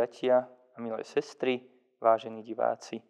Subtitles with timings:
[0.00, 1.60] Bratia a milé sestry,
[2.00, 3.04] vážení diváci,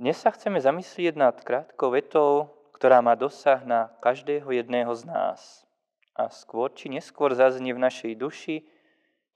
[0.00, 5.68] dnes sa chceme zamyslieť nad krátkou vetou, ktorá má dosah na každého jedného z nás.
[6.16, 8.64] A skôr či neskôr zaznie v našej duši,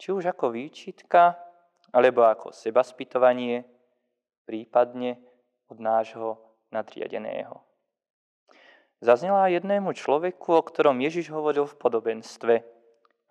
[0.01, 1.37] či už ako výčitka,
[1.93, 3.69] alebo ako sebaspytovanie,
[4.49, 5.21] prípadne
[5.69, 6.41] od nášho
[6.73, 7.61] nadriadeného.
[9.05, 12.74] Zaznela jednému človeku, o ktorom Ježiš hovoril v podobenstve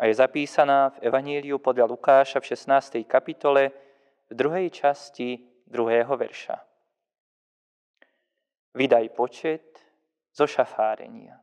[0.04, 3.08] a je zapísaná v Evaníliu podľa Lukáša v 16.
[3.08, 3.72] kapitole
[4.28, 6.60] v druhej časti druhého verša.
[8.76, 9.80] Vydaj počet
[10.36, 11.40] zo šafárenia.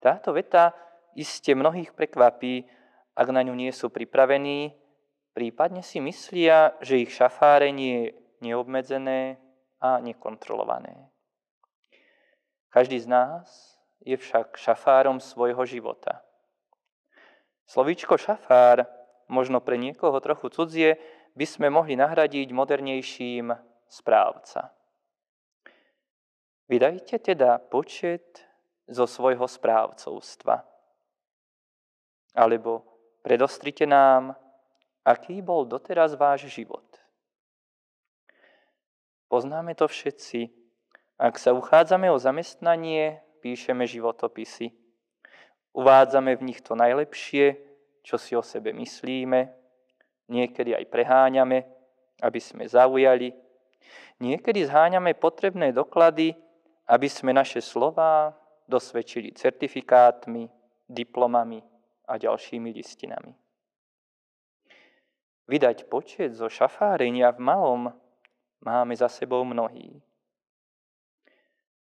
[0.00, 0.72] Táto veta
[1.12, 2.64] iste mnohých prekvapí,
[3.12, 4.72] ak na ňu nie sú pripravení,
[5.36, 8.14] prípadne si myslia, že ich šafárenie je
[8.48, 9.36] neobmedzené
[9.84, 11.12] a nekontrolované.
[12.72, 16.24] Každý z nás je však šafárom svojho života.
[17.66, 18.86] Slovíčko šafár,
[19.26, 21.02] možno pre niekoho trochu cudzie,
[21.36, 23.52] by sme mohli nahradiť modernejším
[23.90, 24.72] správca.
[26.66, 28.42] Vydajte teda počet
[28.86, 30.62] zo svojho správcovstva.
[32.34, 32.86] Alebo
[33.22, 34.34] predostrite nám,
[35.06, 36.86] aký bol doteraz váš život.
[39.26, 40.50] Poznáme to všetci,
[41.18, 44.85] ak sa uchádzame o zamestnanie, píšeme životopisy.
[45.76, 47.60] Uvádzame v nich to najlepšie,
[48.00, 49.52] čo si o sebe myslíme,
[50.32, 51.68] niekedy aj preháňame,
[52.24, 53.28] aby sme zaujali.
[54.16, 56.32] Niekedy zháňame potrebné doklady,
[56.88, 58.32] aby sme naše slova
[58.64, 60.48] dosvedčili certifikátmi,
[60.88, 61.60] diplomami
[62.08, 63.36] a ďalšími listinami.
[65.46, 67.82] Vydať počet zo šafárenia v malom
[68.64, 70.00] máme za sebou mnohí.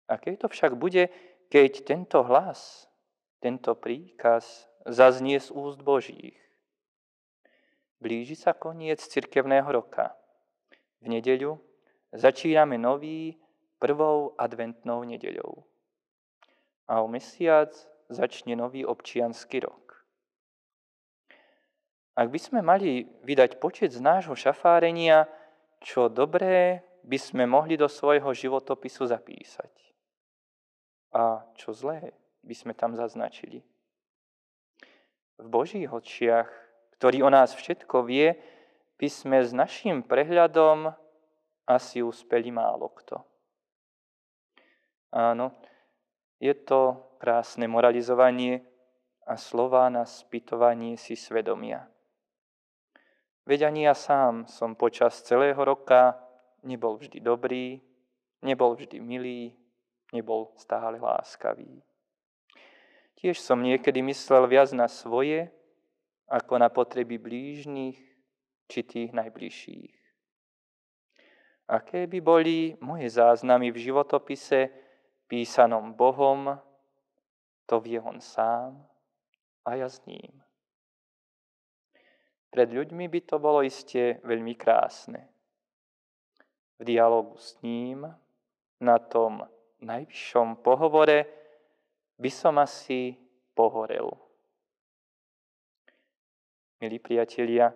[0.08, 1.12] Aké to však bude,
[1.52, 2.88] keď tento hlas,
[3.44, 6.40] tento príkaz zaznie z úst Božích?
[8.00, 10.16] Blíži sa koniec cirkevného roka.
[11.04, 11.60] V nedeľu
[12.16, 13.36] začíname nový
[13.84, 15.68] prvou adventnou nedeľou.
[16.88, 17.76] A o mesiac
[18.08, 20.08] začne nový občianský rok.
[22.16, 25.28] Ak by sme mali vydať počet z nášho šafárenia,
[25.84, 29.74] čo dobré by sme mohli do svojho životopisu zapísať
[31.12, 33.64] a čo zlé by sme tam zaznačili.
[35.40, 36.48] V Božích očiach,
[37.00, 38.38] ktorý o nás všetko vie,
[39.00, 40.94] by sme s našim prehľadom
[41.68, 43.24] asi uspeli málo kto.
[45.14, 45.56] Áno,
[46.40, 48.64] je to krásne moralizovanie
[49.24, 51.88] a slova na spytovanie si svedomia.
[53.44, 56.16] Veď ani ja sám som počas celého roka
[56.64, 57.80] nebol vždy dobrý,
[58.44, 59.52] nebol vždy milý,
[60.16, 61.84] nebol stále láskavý.
[63.24, 65.48] Tiež som niekedy myslel viac na svoje,
[66.28, 67.96] ako na potreby blížnych
[68.68, 69.96] či tých najbližších.
[71.72, 74.68] Aké by boli moje záznamy v životopise
[75.32, 76.52] písanom Bohom,
[77.64, 78.84] to vie on sám
[79.64, 80.44] a ja s ním.
[82.52, 85.32] Pred ľuďmi by to bolo iste veľmi krásne.
[86.76, 88.04] V dialogu s ním,
[88.84, 89.48] na tom
[89.80, 91.43] najvyššom pohovore
[92.24, 93.20] by som asi
[93.52, 94.08] pohorel.
[96.80, 97.76] Milí priatelia,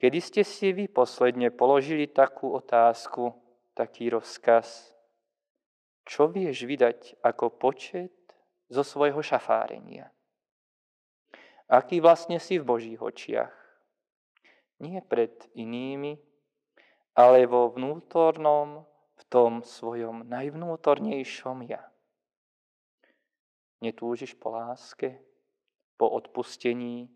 [0.00, 3.36] kedy ste si vy posledne položili takú otázku,
[3.76, 4.96] taký rozkaz,
[6.08, 8.16] čo vieš vydať ako počet
[8.72, 10.08] zo svojho šafárenia?
[11.68, 13.52] Aký vlastne si v Božích očiach?
[14.80, 16.16] Nie pred inými,
[17.12, 18.88] ale vo vnútornom
[19.20, 21.84] v tom svojom najvnútornejšom ja.
[23.78, 25.22] Netúžiš po láske,
[25.94, 27.06] po odpustení,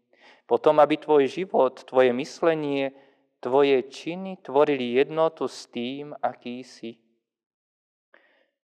[0.46, 2.94] po tom, aby tvoj život, tvoje myslenie,
[3.42, 6.98] tvoje činy tvorili jednotu s tým, aký si.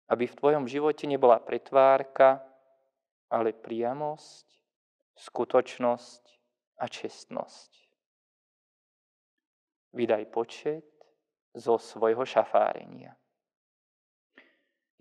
[0.06, 2.42] Aby v tvojom živote nebola pretvárka,
[3.30, 4.46] ale priamosť,
[5.18, 6.22] skutočnosť
[6.78, 7.70] a čestnosť.
[9.90, 10.86] Vydaj počet
[11.54, 13.14] zo svojho šafárenia.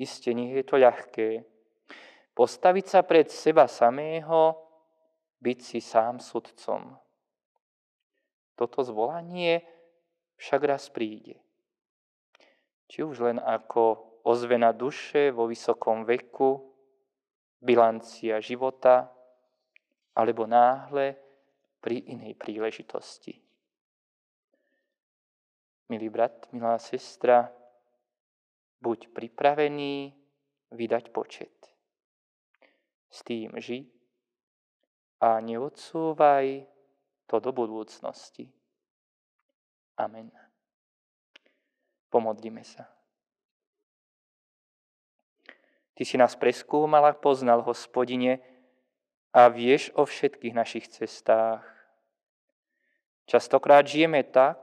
[0.02, 1.46] Isté nie je to ľahké.
[2.40, 4.56] Postaviť sa pred seba samého,
[5.44, 6.96] byť si sám sudcom.
[8.56, 9.60] Toto zvolanie
[10.40, 11.44] však raz príde.
[12.88, 16.64] Či už len ako ozvena duše vo vysokom veku,
[17.60, 19.12] bilancia života,
[20.16, 21.20] alebo náhle
[21.84, 23.36] pri inej príležitosti.
[25.92, 27.52] Milý brat, milá sestra,
[28.80, 30.16] buď pripravený
[30.72, 31.79] vydať počet.
[33.10, 33.90] S tým ži
[35.20, 36.64] a neodsúvaj
[37.28, 38.48] to do budúcnosti.
[40.00, 40.32] Amen.
[42.10, 42.88] Pomodlíme sa.
[45.94, 48.40] Ty si nás preskúmal a poznal, hospodine,
[49.30, 51.62] a vieš o všetkých našich cestách.
[53.30, 54.58] Častokrát žijeme tak,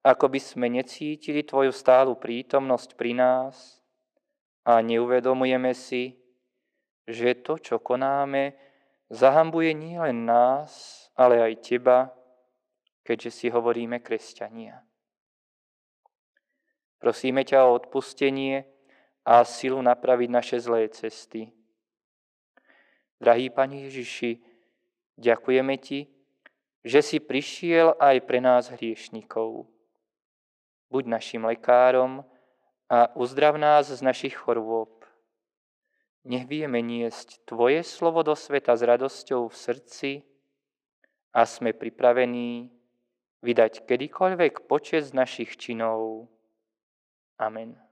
[0.00, 3.84] ako by sme necítili Tvoju stálu prítomnosť pri nás
[4.64, 6.16] a neuvedomujeme si,
[7.08, 8.52] že to, čo konáme,
[9.08, 12.12] zahambuje nielen nás, ale aj Teba,
[13.00, 14.84] keďže si hovoríme kresťania.
[17.00, 18.68] Prosíme ťa o odpustenie
[19.24, 21.48] a silu napraviť naše zlé cesty.
[23.16, 24.44] Drahý Pani Ježiši,
[25.16, 26.04] ďakujeme Ti,
[26.84, 29.64] že si prišiel aj pre nás hriešnikov.
[30.92, 32.24] Buď našim lekárom
[32.88, 34.97] a uzdrav nás z našich chorôb.
[36.26, 40.10] Nech vieme niesť Tvoje slovo do sveta s radosťou v srdci
[41.30, 42.74] a sme pripravení
[43.42, 46.26] vydať kedykoľvek počet z našich činov.
[47.38, 47.87] Amen.